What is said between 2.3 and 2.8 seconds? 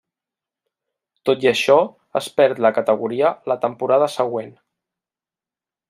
perd la